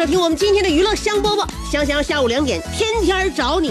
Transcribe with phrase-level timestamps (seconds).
[0.00, 3.70] 收听我们今天的娱乐香饽饽，香香下午两点天天找你。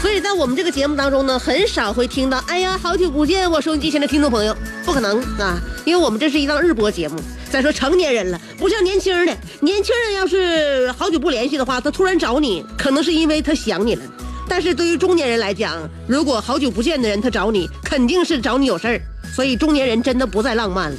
[0.00, 7.20] 所以在我们这个节目当中呢，很少会听到“哎呀，好久不见，我收音机前的听众朋友”，不可能啊，因为我们这是一档日播节目。
[7.50, 14.02] 再说成年人了，不像年轻的，年轻人要是好久不联系的话，他突然找你，可能是因为他想你了。
[14.48, 18.98] 但是对于中年人来讲，如果好久不见的人他找你，肯定是找你有事儿。
[19.36, 20.96] 所以中年人真的不再浪漫了。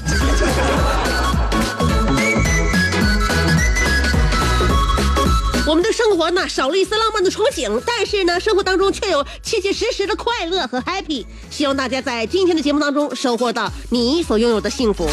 [5.66, 11.26] 我们的生活呢少了一丝浪漫的憧憬，但是呢，生活当中却有切切实实的快乐和 happy。
[11.50, 15.10] 希望大家在今天的节目当中收获到你所拥有的幸福。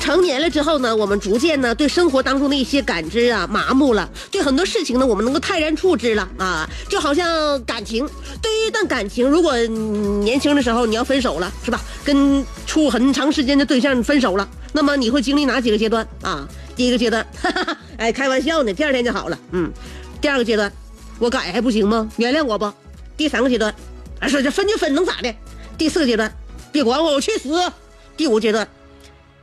[0.00, 8.08] 成年了之后呢，我们逐渐呢对生活当中的一些感知啊麻木了，对很多事情呢我们能够泰然处之了啊，就好像感情，
[8.40, 11.80] 对于一段感情，如果年轻的时候你要分手了，是吧？
[12.04, 16.46] 跟处很长时间的对象分手了，那么你会经历哪几个阶段啊？
[16.74, 19.72] 第一个阶段，哈哈，哎，开玩笑呢，第二天就好了，嗯。
[20.20, 20.72] 第二个阶段，
[21.20, 22.10] 我改还不行吗？
[22.16, 22.74] 原谅我吧。
[23.16, 23.72] 第三个阶段，
[24.18, 25.32] 哎，说这分就分，能咋的？
[25.78, 26.34] 第四个阶段，
[26.72, 27.72] 别管我，我去死。
[28.16, 28.66] 第五阶段。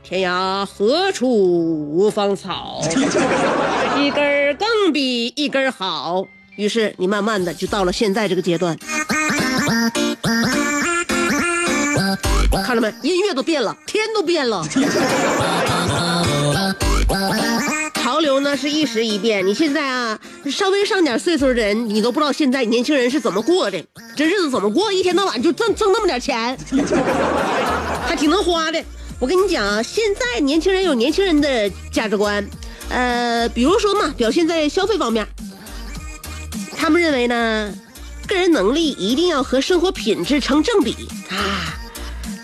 [0.04, 2.82] 天涯何处无芳草，
[3.98, 6.26] 一根更比一根好。
[6.56, 8.76] 于是你慢慢的就到了现在这个阶段，
[12.72, 12.94] 看到没？
[13.02, 14.66] 音乐都变了，天都变了。
[17.94, 20.18] 潮流呢是一时一变，你现在啊，
[20.50, 23.84] 稍微上点岁数的人，你都不知道现在年轻人是怎么过的，
[24.16, 24.90] 这日子怎么过？
[24.90, 26.56] 一天到晚就挣挣那么点钱，
[28.06, 28.82] 还挺能花的。
[29.20, 32.42] 我跟你讲啊，现在年轻人有年轻人的价值观，
[32.88, 35.26] 呃，比如说嘛，表现在消费方面，
[36.74, 37.74] 他们认为呢，
[38.26, 41.78] 个人能力一定要和生活品质成正比啊。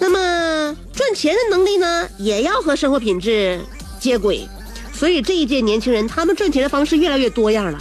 [0.01, 3.61] 那么赚钱的能力呢，也要和生活品质
[4.01, 4.47] 接轨。
[4.93, 7.79] 所以这一届年轻人，他们赚钱的方式越来越多样了，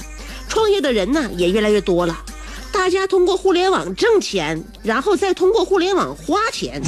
[0.47, 2.17] 创业的人呢也越来越多了。
[2.71, 6.81] 大家通过互联网挣钱，然后再通过互联网花钱。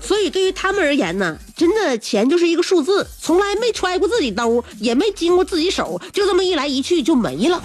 [0.00, 7.62] 所以对于他们而言呢，真的钱就是一个数字，从来没揣过自己兜，也没经过自己手，就这么一来一去就没了。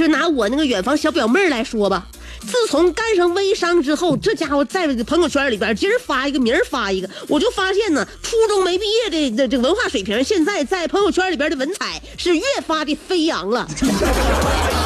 [0.00, 2.06] 就拿我那个远房小表妹来说吧，
[2.40, 13.68] 自从干上微商之后，这家伙在朋友圈里边今儿发一个，明儿发一个，我就发现呢，初中没毕业的这这文化水平，现在在朋友圈里边的文采是越发的飞扬了。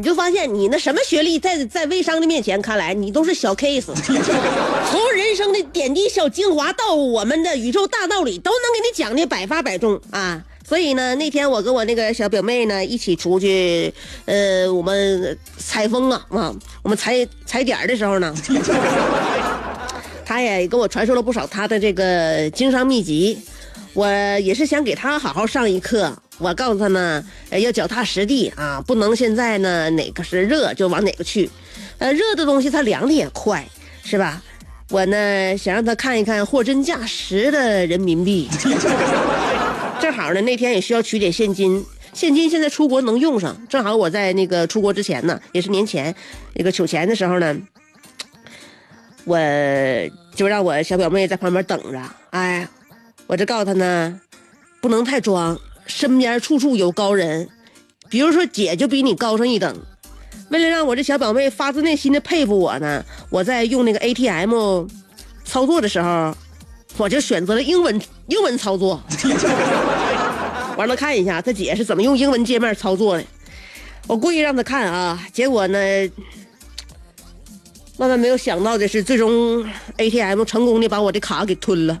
[0.00, 3.92] 你就发现你那什么学历，在在微商的面前看来，你都是小 case。
[4.90, 10.42] 从人生的点滴小精华到我们的宇宙大道理，都能给你讲的百发百中啊！
[10.66, 13.92] 所以呢，那天我跟我那个小表妹呢一起出去，
[14.24, 18.34] 呃，我们采风啊啊，我们踩踩点的时候呢，
[20.24, 23.38] 她也跟我传授了不少她的这个经商秘籍，
[23.92, 24.06] 我
[24.40, 26.16] 也是想给他好好上一课。
[26.38, 31.50] 我告诉他呢，要脚踏实地啊，不能现在呢哪个是热就往哪个去，
[31.98, 33.66] 呃，热的东西它凉的也快，
[34.02, 34.42] 是吧？
[34.88, 38.48] 我呢想让他看一看货真价实的人民币，
[40.00, 41.84] 正好呢那天也需要取点现金，
[42.14, 46.14] 现金现在出国能用上，正好我在那个出国之前呢，也是年前
[46.54, 47.56] 那个取钱的时候呢，
[49.24, 49.38] 我
[50.34, 52.00] 就让我小表妹在旁边等着，
[52.30, 52.66] 哎，
[53.30, 54.20] 我这告诉他呢，
[54.80, 55.56] 不能太装。
[55.86, 57.48] 身边处处有高人，
[58.08, 59.72] 比如说姐就比你高上一等。
[60.48, 64.84] 为了让我这小表妹发自内心的佩服我呢，我在用那个 ATM
[65.44, 66.36] 操作的时候，
[66.96, 69.00] 我就选择了英文英文操作。
[70.76, 73.24] 完了看一下他姐是怎么用英文界面操作的。
[74.08, 75.78] 我故意让他看啊，结果呢，
[77.98, 79.64] 万万没有想到的是，最终
[79.98, 82.00] ATM 成功的把我的卡给吞了。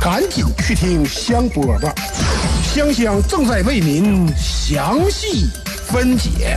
[0.00, 1.92] 赶紧去听香饽饽，
[2.62, 5.46] 香香正在为您详细
[5.86, 6.56] 分解。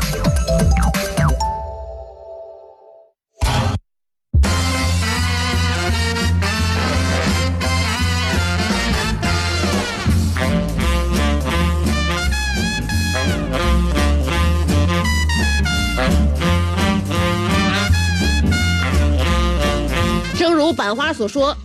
[20.37, 21.55] 正如版花所说，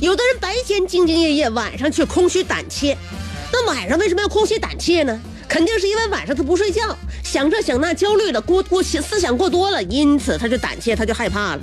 [0.00, 2.96] 有的人白天兢兢业业，晚上却空虚胆怯。
[3.52, 5.20] 那晚上为什么要空虚胆怯呢？
[5.48, 11.60] 肯定是因为晚上他不睡觉，想这想那，焦虑了，过过思想过多了，因此他就胆怯，他就害怕了。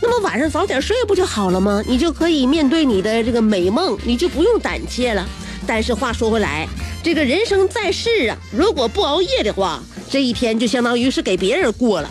[0.00, 1.82] 那么晚上早点睡不就好了吗？
[1.86, 5.26] 你就可以面对你的这个美梦，你就不用胆怯了。
[5.66, 6.68] 但是话说回来，
[7.02, 12.10] 这个人生在世啊，如果不熬夜的话，这一天就相当于是给别人过了。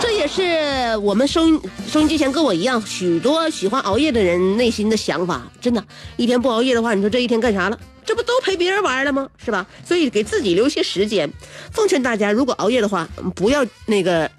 [0.00, 5.42] 这 是我们收音收音机前跟我一样，许多喜欢熬夜的人内心的想法。
[5.60, 5.84] 真的，
[6.16, 7.78] 一天不熬夜的话，你说这一天干啥了？
[8.02, 9.28] 这不都陪别人玩了吗？
[9.36, 9.66] 是吧？
[9.84, 11.30] 所以给自己留些时间。
[11.70, 13.06] 奉劝大家，如果熬夜的话，
[13.36, 14.30] 不要那个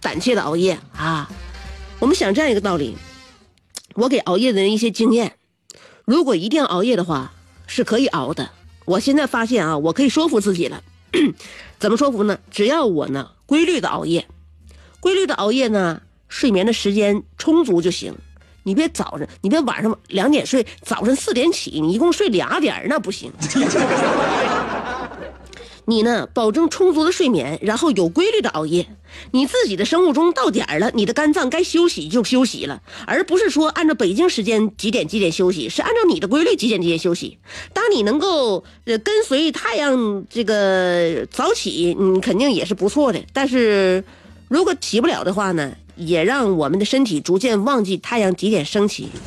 [0.00, 1.30] 胆怯的熬夜啊。
[2.00, 2.96] 我们想这样一个道理，
[3.94, 5.36] 我给熬夜的人一些经验：
[6.04, 7.32] 如果一定要熬夜的话，
[7.68, 8.50] 是可以熬的。
[8.86, 10.82] 我现在发现啊，我可以说服自己了。
[11.78, 12.40] 怎么说服呢？
[12.50, 14.26] 只要我呢规律的熬夜，
[15.00, 18.14] 规律的熬夜呢，睡眠的时间充足就行。
[18.64, 23.32] 你别早上，你别晚上两点睡，早上四点起，你一共睡俩点那不行。
[25.86, 28.86] 你呢，保证充足的睡眠，然后有规律的熬夜。
[29.30, 37.38] 你自己的生物钟到点了，你的肝脏该休息就休息了，而不是说按照北京时间几点几点休息，是按照你的规律几点几点休息。
[37.72, 43.24] 当你能够呃跟随太阳这个早起，你肯定也是不错的。
[43.32, 44.04] 但是
[44.48, 49.10] 如果起不了的话呢，也让我们的身体逐渐忘记太阳几点升起。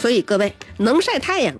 [0.00, 1.54] 所以各位能晒太阳。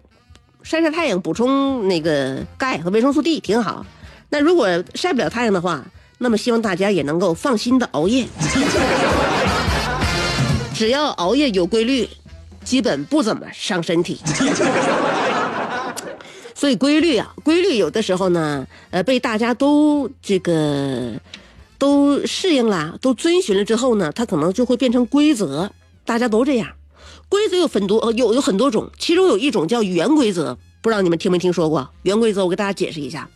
[0.62, 3.84] 晒晒太阳，补充那个钙和维生素 D 挺好。
[4.28, 5.82] 那如果晒不了太阳的话，
[6.18, 8.26] 那么希望大家也能够放心的熬夜。
[10.74, 12.08] 只要熬夜有规律，
[12.62, 14.20] 基本不怎么伤身体。
[16.60, 21.18] 所以规律啊，规律有的时候呢，呃，被大家都这个
[21.78, 25.72] 都适应了，都遵循了之后呢，它可能就会变成规则，
[26.04, 26.68] 大家都这样。
[27.30, 31.88] 规则有很多，有有很多种，其中有一种叫原规则，不知道你们听没听说过？
[32.02, 33.26] 原规则我给大家解释一下，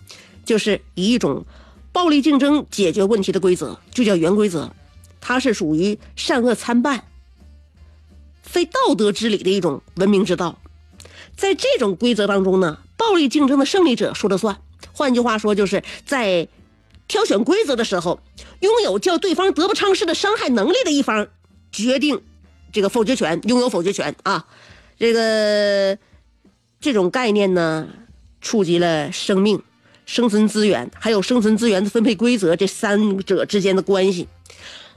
[0.45, 1.47] 就是以一种
[1.93, 4.71] 暴力竞争解决问题的规则，就叫原规则，
[5.19, 7.03] 它是属于善恶参半、
[8.43, 10.59] 非道德之理的一种文明之道。
[11.37, 14.59] 在这种规则当中呢，暴力竞争的胜利者说了算。
[14.93, 16.47] 换句话说，就是在
[17.09, 18.21] 挑选规则的时候，
[18.61, 21.27] 拥有叫对方得不偿失的伤害能力的一方
[21.73, 22.21] 决定。
[22.73, 24.47] 这个否决权拥有否决权啊，
[24.99, 25.97] 这个
[26.81, 27.87] 这种概念呢，
[28.41, 29.63] 触及了生命、
[30.07, 34.27] 生存资源还有生存资源的分配规则这三者之间的关系。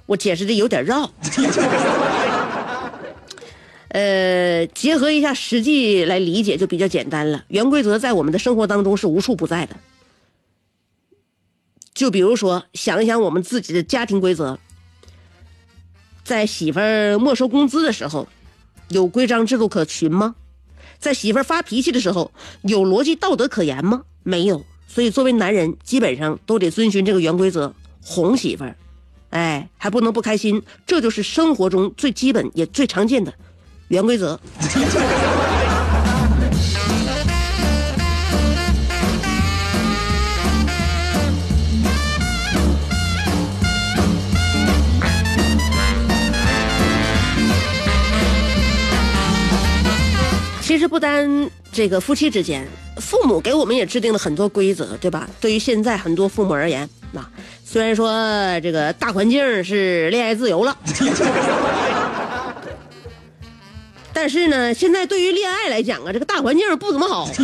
[0.07, 1.11] 我解释的有点绕，
[3.89, 7.45] 呃，结合一下实际来理解就比较简单了。
[7.47, 9.77] 原规则在我们的生活当中是无处不在的，
[11.93, 14.59] 就比如说想一想我们自己的家庭规则。
[16.23, 18.27] 在媳妇儿没收工资的时候，
[18.89, 20.35] 有规章制度可循吗？
[20.99, 24.03] 在媳妇儿发脾气的时候，有逻辑道德可言吗？
[24.23, 24.65] 没有。
[24.89, 28.75] 所以作为男人，基本上都得遵循这个原规则，哄媳妇儿，
[29.29, 30.61] 哎，还不能不开心。
[30.85, 33.33] 这就是生活中最基本也最常见的
[33.87, 34.39] 原规则。
[50.61, 52.67] 其实不单这个夫妻之间，
[52.97, 55.27] 父母给我们也制定了很多规则，对吧？
[55.39, 57.27] 对于现在很多父母而言，啊，
[57.65, 58.11] 虽然说
[58.61, 60.77] 这个大环境是恋爱自由了，
[64.17, 67.29] 但是呢，现在对于恋爱来讲啊，这个大环境不怎么好。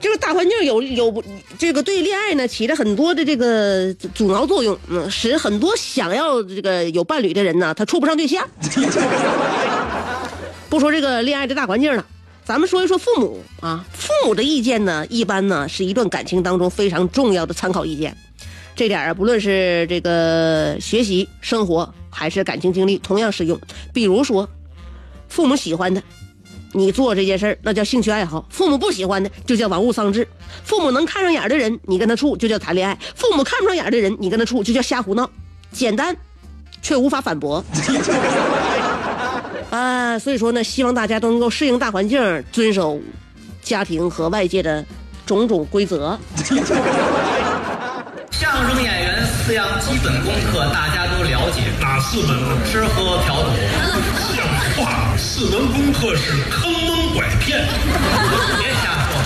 [0.00, 1.22] 这个大环境有有
[1.58, 8.48] 这个对恋爱呢起着很多的这个阻挠作用，嗯，使很多想要这个有伴侣的人呢，他处不上对象。
[10.70, 12.02] 不说这个恋爱的大环境了，
[12.42, 18.16] 咱们说一说父母啊，父母的意见呢，一般呢是一段感情当中非常重要的参考意见。
[18.74, 23.60] 这点啊，不论是这个学习、生活还是感情经历，同样适用。
[23.92, 24.48] 比如说，
[25.28, 26.02] 父母喜欢的。
[26.72, 30.28] 你做这件事儿，那叫兴趣爱好；父母不喜欢的，就叫玩物丧志。
[30.62, 35.30] 父母能看上眼的人，你跟他处就叫谈恋爱；父母看不上眼的人，你跟他处就叫瞎胡闹。
[35.72, 36.14] 简 单，
[36.82, 37.64] 却无法反驳。
[39.70, 43.00] 啊，所以说呢，希望大家都能够适应大环境，遵守
[43.62, 44.84] 家庭和外界的
[45.24, 46.18] 种种规则。
[48.30, 52.36] 相声演员四样基本功课大家都了解，哪四本？
[52.70, 54.25] 吃喝嫖赌。
[54.78, 57.66] 哇，四门功课是坑蒙拐骗。
[58.58, 59.16] 别瞎说。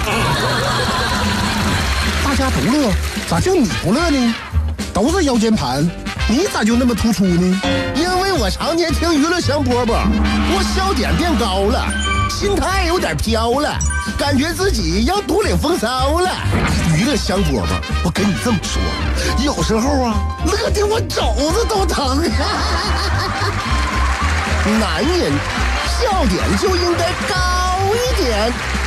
[2.24, 2.92] 大家都乐，
[3.28, 4.34] 咋就你不乐呢？
[4.94, 5.84] 都是腰间盘，
[6.28, 7.60] 你咋就那么突出呢？
[7.96, 10.06] 因为我常年听娱乐香饽饽，
[10.52, 11.84] 我笑点变高了，
[12.30, 13.76] 心态有点飘了，
[14.16, 16.30] 感觉自己要独领风骚了。
[16.96, 17.64] 娱乐香饽饽，
[18.04, 18.80] 我跟你这么说，
[19.44, 20.14] 有时候啊，
[20.46, 22.22] 乐的我肘子都疼。
[24.78, 25.32] 男人
[25.86, 28.79] 笑点就应该高一点。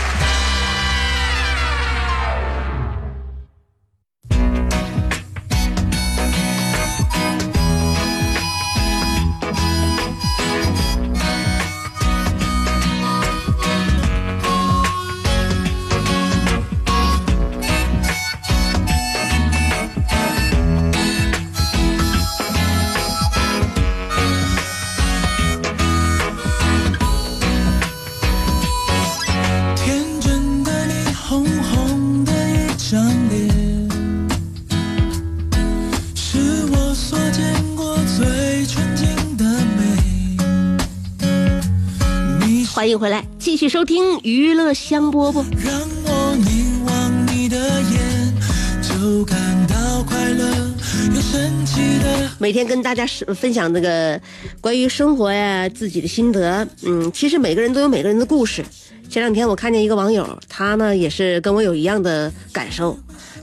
[42.73, 45.45] 欢迎回来，继续收听娱乐香饽饽。
[52.39, 54.19] 每天跟大家分享这个
[54.59, 56.67] 关于生活呀自己的心得。
[56.81, 58.65] 嗯，其实每个人都有每个人的故事。
[59.07, 62.97] 前两天我看见一个网友，他呢也是跟我有一样的感受，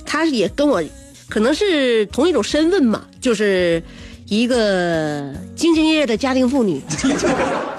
[0.05, 0.83] 他也跟我
[1.29, 3.81] 可能是同一种身份嘛，就是。
[4.27, 5.23] 一个
[5.57, 6.81] 兢兢业业的家庭妇女，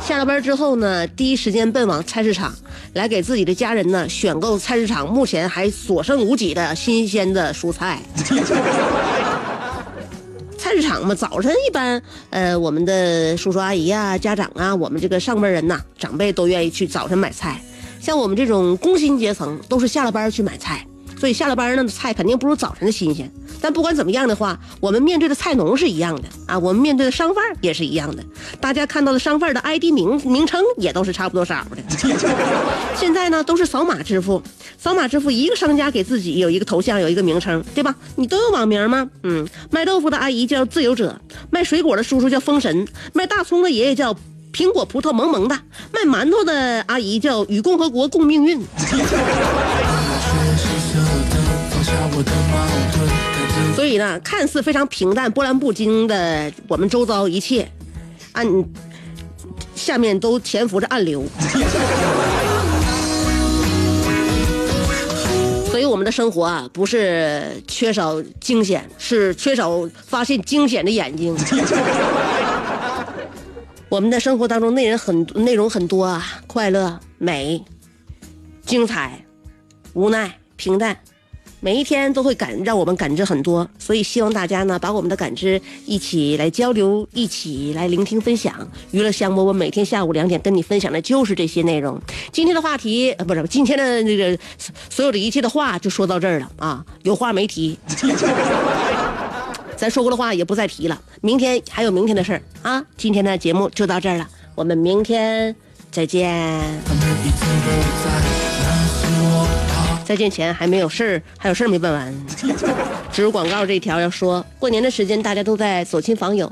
[0.03, 2.53] 下了班之后呢，第一时间奔往菜市场，
[2.93, 8.01] 来给自己的家人呢选购菜市场目前还所剩无几的新鲜的蔬菜。
[10.57, 17.61] 菜市场嘛，早晨一般，呃，我们的叔叔阿姨啊、家长啊，我们这个上辈人呐，长辈都愿意去早晨买菜。
[17.99, 20.85] 像我们这种工薪阶层，都是下了班去买菜。
[21.21, 23.31] 所以下了班呢，菜肯定不如早晨的新鲜。
[23.61, 28.23] 但不管怎么样的话，我们面对的菜农是一样的啊，我们面对的商贩也是一样的。
[28.59, 31.77] 大家看到的商贩的 ID 名名称也都是差不多少的。
[32.97, 34.41] 现在呢，都是扫码支付，
[34.79, 37.95] 扫码支付一个商家给自己有一个头像，有一个名称，对吧？
[38.15, 39.07] 你都有网名吗？
[39.21, 44.11] 嗯，卖豆腐的阿姨叫自由者，卖水果的叔叔叫封神，卖大葱的爷爷叫
[44.51, 45.55] 苹果葡萄萌萌的，
[45.93, 48.59] 卖馒头的阿姨叫与共和国共命运。
[53.91, 57.69] 以呢，看似非常平淡、波澜不惊的我们周遭一切，
[58.31, 58.47] 暗
[59.75, 61.25] 下面都潜伏着暗流。
[65.69, 71.35] 所以我们的生活啊，不是缺少惊险，是缺少发现惊险的眼睛。
[73.89, 77.63] 我们的生活当中内容很内容很多啊，快乐、美、
[78.65, 79.25] 精彩、
[79.93, 80.97] 无奈、平淡。
[81.63, 88.67] 每一天都会感让我们感知很多，所以希望大家呢把我们的感知一起来交流，一起来聆听分享。
[88.89, 92.01] 娱乐香饽饽每天下午两点跟你分享的就是这些内容。
[92.31, 94.35] 今天的话题呃不是今天的那个
[94.89, 97.77] 所有的一切的话就说到这儿了啊，有话没提，
[99.77, 100.99] 咱说过的话也不再提了。
[101.21, 105.55] 明天还有明天的事儿啊，今天的节目就到这儿了，我们明天
[105.91, 106.59] 再见。
[110.11, 112.13] 再见前还没有事儿，还有事儿没办完。
[113.13, 116.51] 植入广告这一条要说，过年的时间大家都在走亲访友，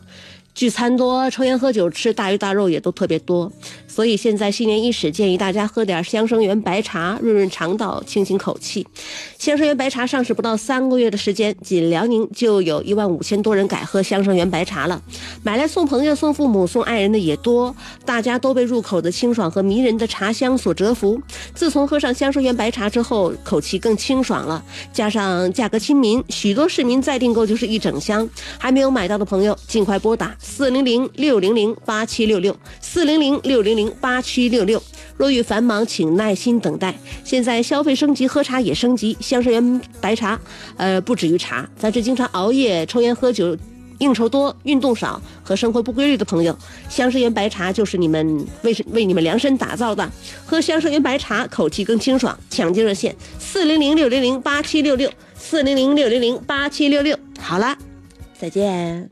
[0.59, 3.49] 聚餐多，抽烟喝酒，吃大鱼大肉也都特别多。
[3.87, 8.85] 所以现在新年伊始，建议大家喝点香生源白茶，润润肠道，清清口气。
[9.37, 15.01] 香生源白茶上市不到三个月的时间，仅辽宁就有一万五千多人改喝香生源白茶了。
[15.43, 17.73] 买来送朋友、送父母、送爱人的也多，
[18.03, 21.17] 大家都被入口的清爽和迷人的茶香所折服。
[21.55, 24.61] 自从喝上香生源白茶之后，口气更清爽了，
[24.91, 28.29] 加上价格亲民，许多市民再订购就是一整箱。
[28.57, 34.81] 还没有买到的朋友，尽快拨打四零零六零零八七六六四零零六零零八七六六。
[35.15, 36.97] 若遇繁忙，请耐心等待。
[37.23, 40.39] 现在消费升级，喝茶也升级，香生源白茶，
[40.77, 43.55] 呃，不止于茶，咱是经常熬夜、抽烟、喝酒。
[43.99, 50.09] 应酬多、运动少和生活不规律的朋友，香生源白茶就是你们为为你们量身打造的。
[50.45, 52.37] 喝香生源白茶，口气更清爽。
[52.49, 57.17] 抢救热线：四零零六零零八七六六，四零零六零零八七六六。
[57.41, 57.77] 好了，
[58.39, 59.09] 再见。